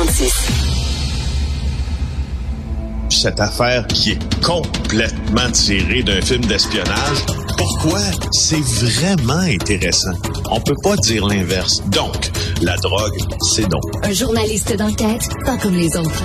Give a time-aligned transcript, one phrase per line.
[0.00, 0.32] 1336.
[3.10, 7.18] Cette affaire qui est complètement tirée d'un film d'espionnage.
[7.58, 8.00] Pourquoi?
[8.32, 10.14] C'est vraiment intéressant?
[10.50, 11.82] On peut pas dire l'inverse.
[11.88, 12.30] Donc,
[12.62, 13.80] la drogue, c'est non.
[14.02, 16.24] Un journaliste d'enquête, pas comme les autres.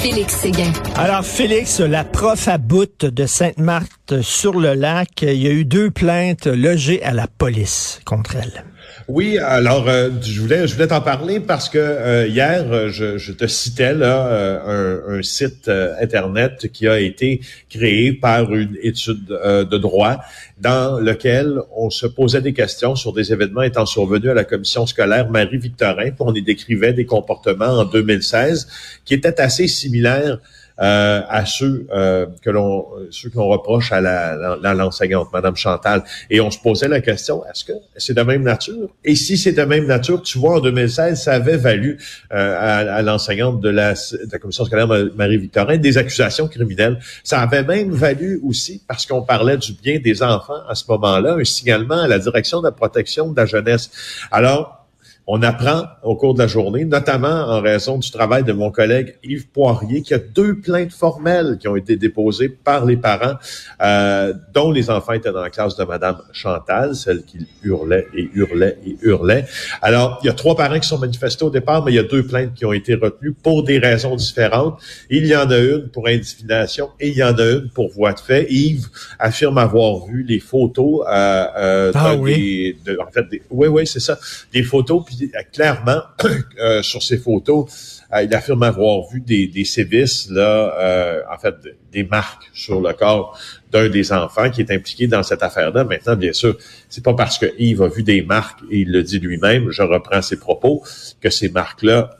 [0.00, 0.72] Félix Séguin.
[0.96, 5.64] Alors, Félix, la prof à bout de Sainte-Marthe sur le lac, il y a eu
[5.64, 8.64] deux plaintes logées à la police contre elle.
[9.08, 13.18] Oui, alors euh, je voulais je voulais t'en parler parce que euh, hier euh, je,
[13.18, 15.68] je, te citais là un, un, site
[16.00, 20.18] internet qui a été créé par une étude de droit
[20.60, 24.86] dans lequel on se posait des questions sur des événements étant survenus à la commission
[24.86, 28.68] scolaire Marie-Victorin, puis on y décrivait des comportements en 2016
[29.04, 30.38] qui étaient assez similaires
[30.80, 36.02] euh, à ceux euh, que l'on ceux reproche à la, l'enseignante, Madame Chantal.
[36.30, 38.88] Et on se posait la question est-ce que c'est de même nature?
[39.04, 41.98] Et si c'est de même nature, tu vois, en 2016, ça avait valu
[42.32, 46.98] euh, à, l'enseignante de la, de la commission scolaire Marie-Victorin des accusations criminelles.
[47.24, 51.36] Ça avait même valu aussi parce qu'on parlait du bien des enfants à ce moment-là,
[51.38, 53.90] un signalement à la direction de la protection de la jeunesse.
[54.30, 54.81] Alors
[55.26, 59.14] on apprend au cours de la journée, notamment en raison du travail de mon collègue
[59.22, 63.36] Yves Poirier, qu'il y a deux plaintes formelles qui ont été déposées par les parents,
[63.82, 68.30] euh, dont les enfants étaient dans la classe de Madame Chantal, celle qui hurlait et
[68.34, 69.46] hurlait et hurlait.
[69.80, 72.04] Alors, il y a trois parents qui sont manifestés au départ, mais il y a
[72.04, 74.80] deux plaintes qui ont été retenues pour des raisons différentes.
[75.08, 78.12] Il y en a une pour indisciplination et il y en a une pour voie
[78.12, 78.46] de fait.
[78.50, 82.76] Yves affirme avoir vu les photos euh, euh ah, oui.
[82.84, 84.18] de, en fait, des, oui, oui, c'est ça,
[84.52, 86.02] des photos euh, clairement,
[86.60, 91.54] euh, sur ces photos, euh, il affirme avoir vu des, des sévices, là, en fait,
[91.92, 93.38] des marques sur le corps
[93.70, 95.84] d'un des enfants qui est impliqué dans cette affaire-là.
[95.84, 96.56] Maintenant, bien sûr,
[96.88, 99.82] c'est pas parce que Yves a vu des marques, et il le dit lui-même, je
[99.82, 100.82] reprends ses propos,
[101.20, 102.10] que ces marques-là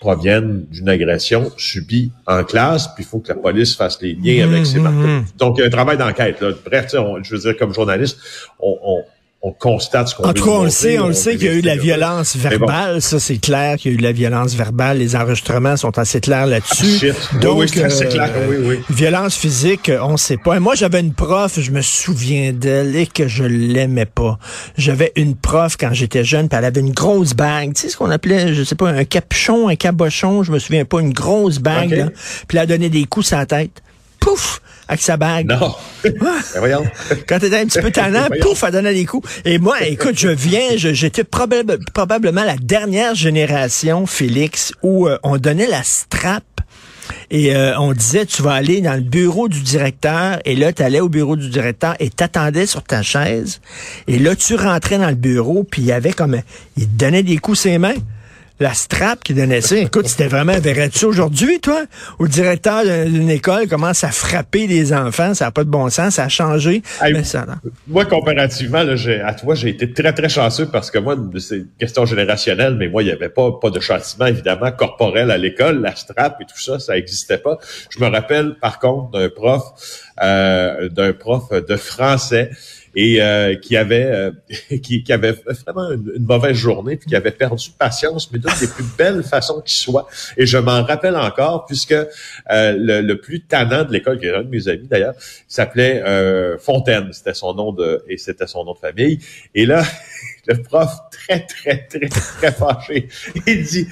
[0.00, 4.48] proviennent d'une agression subie en classe, puis il faut que la police fasse les liens
[4.48, 4.96] avec ces marques.
[4.96, 5.22] -là.
[5.38, 6.42] Donc, il y a un travail d'enquête.
[6.64, 8.18] Bref, je veux dire, comme journaliste,
[8.58, 9.04] on on
[9.50, 11.54] constate ce qu'on En tout cas, on le sait, on le sait qu'il y a
[11.54, 13.02] eu de la violence verbale.
[13.02, 14.98] Ça, c'est clair qu'il y a eu de la violence verbale.
[14.98, 17.10] Les enregistrements sont assez clairs là-dessus.
[17.10, 18.30] Ah, Donc, oui, c'est clair.
[18.48, 18.80] Oui, oui.
[18.88, 20.60] Violence physique, on sait pas.
[20.60, 24.38] moi, j'avais une prof, je me souviens d'elle et que je l'aimais pas.
[24.78, 27.74] J'avais une prof quand j'étais jeune, puis elle avait une grosse bague.
[27.74, 30.84] Tu sais ce qu'on appelait, je sais pas, un capuchon, un cabochon, je me souviens
[30.84, 32.12] pas, une grosse bague.
[32.46, 33.82] Puis elle a donné des coups sur la tête.
[34.22, 34.60] Pouf!
[34.88, 35.46] avec sa bague.
[35.46, 35.74] Non.
[36.04, 36.12] Ben,
[36.58, 36.84] voyons.
[37.28, 39.28] Quand t'étais un petit peu tannant, pouf, elle donnait des coups.
[39.44, 45.68] Et moi, écoute, je viens, j'étais probablement la dernière génération, Félix, où euh, on donnait
[45.68, 46.44] la strap
[47.30, 50.38] et euh, on disait, tu vas aller dans le bureau du directeur.
[50.44, 53.60] Et là, tu allais au bureau du directeur et t'attendais sur ta chaise.
[54.08, 56.40] Et là, tu rentrais dans le bureau, puis il y avait comme...
[56.76, 57.94] Il te donnait des coups ses mains
[58.62, 59.76] la strap qui donnait ça.
[59.76, 61.82] Écoute, c'était vraiment, verrais-tu aujourd'hui, toi,
[62.18, 65.90] où le directeur d'une école commence à frapper les enfants, ça n'a pas de bon
[65.90, 66.82] sens, ça a changé?
[67.86, 68.94] moi, comparativement, là,
[69.26, 72.88] à toi, j'ai été très, très chanceux parce que moi, c'est une question générationnelle, mais
[72.88, 76.44] moi, il n'y avait pas, pas de châtiment, évidemment, corporel à l'école, la strap et
[76.44, 77.58] tout ça, ça n'existait pas.
[77.90, 79.62] Je me rappelle, par contre, d'un prof,
[80.22, 82.50] euh, d'un prof de français
[82.94, 84.30] et euh, qui avait euh,
[84.82, 88.66] qui, qui, avait vraiment une, mauvaise journée puis qui avait perdu patience mais d'une des
[88.66, 90.06] plus belles façons qui soit.
[90.36, 92.06] Et je m'en rappelle encore puisque euh,
[92.50, 95.14] le, le, plus tannant de l'école qui est un de mes amis d'ailleurs
[95.48, 96.02] s'appelait
[96.58, 97.12] Fontaine.
[97.12, 99.18] C'était son nom de et c'était son nom de famille.
[99.54, 99.82] Et là
[100.46, 103.08] le prof très très très très fâché
[103.46, 103.86] il dit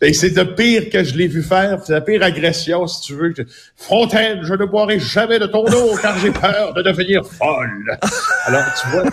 [0.00, 1.80] c'est le pire que je l'ai vu faire.
[1.84, 3.32] C'est la pire agression, si tu veux.
[3.76, 7.98] Fontaine, je ne boirai jamais de ton eau car j'ai peur de devenir folle.
[8.46, 9.04] Alors, tu vois.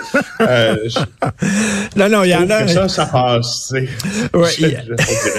[0.41, 0.75] Euh,
[1.95, 2.67] non, non, il y en a.
[2.67, 3.73] ça, ça passe.
[4.33, 4.49] Ouais,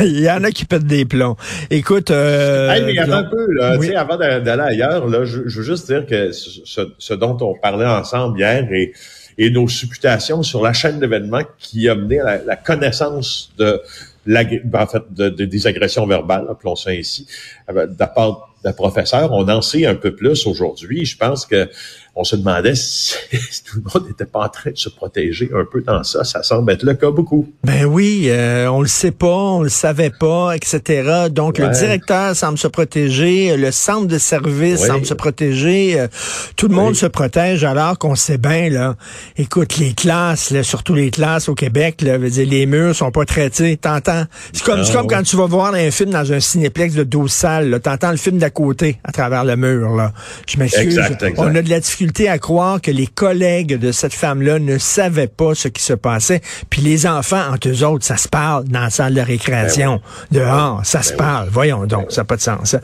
[0.01, 1.37] il y, en a qui pètent des plombs.
[1.71, 2.11] Écoute.
[2.11, 3.77] Euh, hey, mais attends un peu, là.
[3.79, 7.55] Tu sais, avant d'aller ailleurs, là, je, veux juste dire que ce, ce, dont on
[7.59, 8.93] parlait ensemble hier et
[9.39, 13.81] et nos supputations sur la chaîne d'événements qui a mené à la connaissance de la,
[14.27, 17.27] en fait, de, des agressions verbales, appelons ça ainsi,
[17.71, 19.33] euh, de la part de professeurs.
[19.33, 21.05] On en sait un peu plus aujourd'hui.
[21.05, 21.69] Je pense que
[22.15, 23.15] on se demandait si,
[23.65, 26.25] tout le monde n'était pas en train de se protéger un peu dans ça.
[26.25, 27.51] Ça semble être le cas beaucoup.
[27.65, 31.29] Ben oui, euh, on le sait pas, on le savait pas, etc.
[31.31, 36.09] Donc le directeur semble se protéger, le centre de service semble se protéger, euh,
[36.57, 38.97] tout le monde se protège alors qu'on sait bien là.
[39.39, 43.11] Écoute, les classes, là, surtout les classes au Québec, là, veut dire, les murs sont
[43.11, 43.79] pas traités.
[43.79, 44.25] T'entends?
[44.53, 47.81] C'est comme, comme quand tu vas voir un film dans un cinéplex de 12 salles.
[47.83, 50.13] T'entends le film d'à côté à travers le mur là.
[50.47, 51.01] Je m'excuse.
[51.39, 54.77] On a de la difficulté difficulté à croire que les collègues de cette femme-là ne
[54.77, 56.41] savaient pas ce qui se passait.
[56.69, 60.01] Puis les enfants, entre eux autres, ça se parle dans la salle de récréation.
[60.31, 61.49] Ben Dehors, ça ben se parle.
[61.51, 62.77] Voyons donc, ça n'a pas de sens.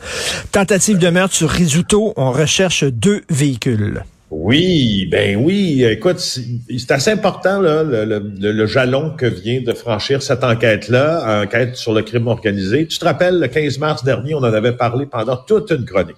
[0.51, 4.03] Tentative de meurtre sur Risuto, on recherche deux véhicules.
[4.31, 5.83] Oui, ben oui.
[5.83, 11.75] Écoute, c'est assez important là, le, le, jalon que vient de franchir cette enquête-là, enquête
[11.75, 12.85] sur le crime organisé.
[12.85, 16.17] Tu te rappelles, le 15 mars dernier, on en avait parlé pendant toute une chronique.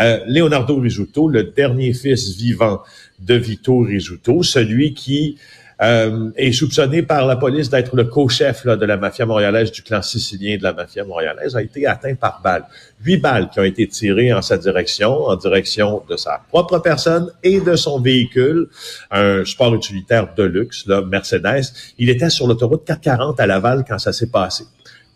[0.00, 2.80] Euh, Leonardo Risuto, le dernier fils vivant
[3.20, 5.38] de Vito Risuto, celui qui
[5.82, 10.02] euh, est soupçonné par la police d'être le co-chef de la mafia montréalaise, du clan
[10.02, 12.64] sicilien de la mafia montréalaise, a été atteint par balles.
[13.04, 17.30] Huit balles qui ont été tirées en sa direction, en direction de sa propre personne
[17.42, 18.68] et de son véhicule,
[19.10, 21.72] un sport utilitaire de luxe, là, Mercedes.
[21.98, 24.64] Il était sur l'autoroute 440 à Laval quand ça s'est passé.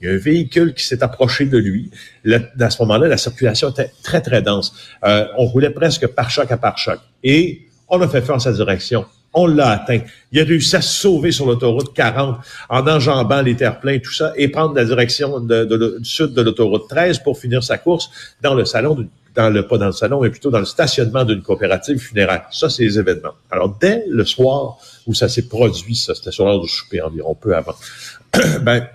[0.00, 1.90] Il y a un véhicule qui s'est approché de lui.
[2.26, 4.72] à ce moment-là, la circulation était très, très dense.
[5.04, 7.00] Euh, on roulait presque par choc à par choc.
[7.24, 9.06] Et on a fait faire en sa direction
[9.38, 10.00] on l'a atteint.
[10.32, 12.38] Il a réussi à se sauver sur l'autoroute 40
[12.68, 16.88] en enjambant les terre-pleins, tout ça, et prendre la direction de, du sud de l'autoroute
[16.88, 18.10] 13 pour finir sa course
[18.42, 21.42] dans le salon, dans le, pas dans le salon, mais plutôt dans le stationnement d'une
[21.42, 22.46] coopérative funéraire.
[22.50, 23.34] Ça, c'est les événements.
[23.50, 27.36] Alors, dès le soir où ça s'est produit, ça, c'était sur l'heure du souper environ,
[27.36, 27.76] peu avant,
[28.62, 28.88] ben,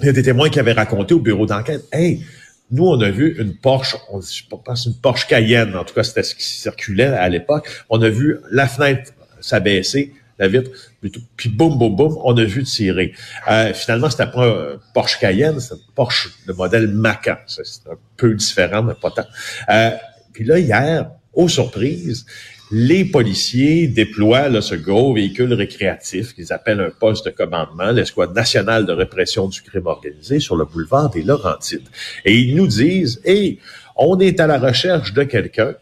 [0.00, 2.24] il y a des témoins qui avaient raconté au bureau d'enquête, hey,
[2.70, 6.04] nous, on a vu une Porsche, on, je pense une Porsche Cayenne, en tout cas,
[6.04, 7.68] c'était ce qui circulait à l'époque.
[7.90, 9.12] On a vu la fenêtre
[9.42, 10.70] s'abaisser, la vitre,
[11.36, 13.12] puis boum, boum, boum, on a vu tirer.
[13.50, 17.36] Euh, finalement, c'était pas un Porsche Cayenne, c'était un Porsche de modèle Macan.
[17.46, 19.26] C'est un peu différent, mais pas tant.
[19.68, 19.90] Euh,
[20.32, 22.26] puis là, hier, aux surprises,
[22.70, 28.34] les policiers déploient là, ce gros véhicule récréatif qu'ils appellent un poste de commandement, l'escouade
[28.34, 31.88] nationale de répression du crime organisé sur le boulevard des Laurentides.
[32.24, 33.58] Et ils nous disent, hey,
[33.94, 35.74] on est à la recherche de quelqu'un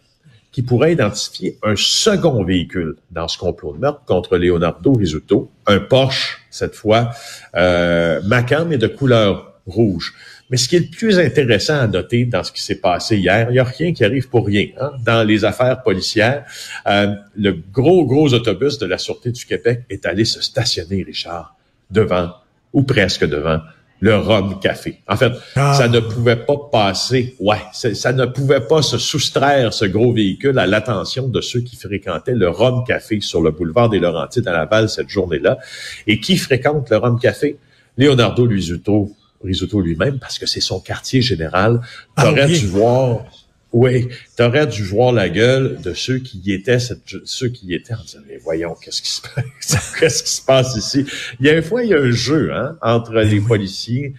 [0.52, 5.79] qui pourrait identifier un second véhicule dans ce complot de meurtre contre Leonardo Risuto, un
[5.79, 7.11] Porsche, cette fois,
[7.55, 10.14] euh, Macan, mais de couleur rouge.
[10.50, 13.49] Mais ce qui est le plus intéressant à noter dans ce qui s'est passé hier,
[13.50, 14.67] il n'y a rien qui arrive pour rien.
[14.81, 14.91] Hein?
[15.05, 16.44] Dans les affaires policières,
[16.88, 21.55] euh, le gros, gros autobus de la Sûreté du Québec est allé se stationner, Richard,
[21.91, 22.32] devant,
[22.73, 23.61] ou presque devant,
[24.00, 25.00] le Rhum Café.
[25.06, 25.75] En fait, ah.
[25.75, 30.58] ça ne pouvait pas passer, ouais, ça ne pouvait pas se soustraire, ce gros véhicule,
[30.58, 34.52] à l'attention de ceux qui fréquentaient le Rhum Café sur le boulevard des Laurentides à
[34.52, 35.58] Laval cette journée-là.
[36.06, 37.58] Et qui fréquente le Rhum Café?
[37.97, 39.14] Leonardo Luisuto,
[39.44, 41.81] Risotto lui-même, parce que c'est son quartier général.
[42.17, 43.25] Ah dû voir
[43.72, 46.78] oui, tu aurais dû voir la gueule de ceux qui y étaient,
[47.25, 50.43] ceux qui y étaient en disant, mais voyons, qu'est-ce qui se passe, qu'est-ce qui se
[50.43, 51.05] passe ici?
[51.38, 54.14] Il y a une fois, il y a un jeu, hein, entre ben les policiers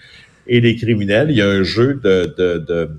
[0.48, 1.32] et les criminels.
[1.32, 2.90] Il y a un jeu de, de, de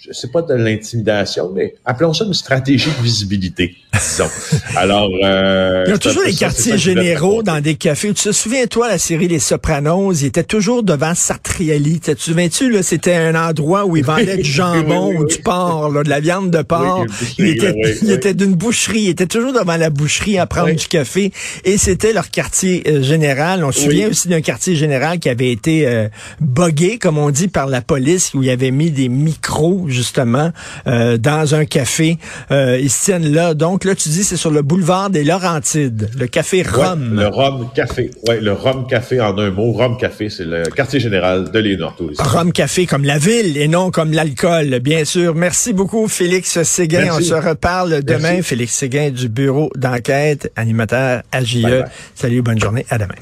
[0.00, 4.28] je sais pas de l'intimidation, mais appelons ça une stratégie de visibilité, disons.
[4.76, 8.12] Alors, euh, il y a toujours les quartiers généraux dans des cafés.
[8.14, 12.00] Tu te souviens toi la série Les Sopranos, ils étaient toujours devant Sartriali.
[12.00, 15.90] Tu te souviens-tu là, c'était un endroit où ils vendaient du jambon ou du porc,
[15.90, 17.06] là, de la viande de porc.
[17.38, 20.86] il était, il était d'une boucherie, il était toujours devant la boucherie à prendre du
[20.86, 21.32] café
[21.64, 23.64] et c'était leur quartier euh, général.
[23.64, 26.08] On se souvient aussi d'un quartier général qui avait été euh,
[26.40, 30.50] bogué, comme on dit, par la police où il avait mis des micros justement,
[30.86, 32.18] euh, dans un café.
[32.50, 33.54] Euh, ils se tiennent là.
[33.54, 37.14] Donc là, tu dis, c'est sur le boulevard des Laurentides, le café Rome.
[37.14, 38.10] le Rome Café.
[38.28, 39.72] Oui, le Rome Café en un mot.
[39.72, 42.10] Rome Café, c'est le quartier général de l'Énorto.
[42.18, 45.34] Rome Café comme la ville et non comme l'alcool, bien sûr.
[45.34, 47.08] Merci beaucoup, Félix Séguin.
[47.12, 48.42] On se reparle demain.
[48.42, 51.66] Félix Séguin du bureau d'enquête, animateur AGE.
[52.14, 52.86] Salut, bonne journée.
[52.90, 53.14] À demain.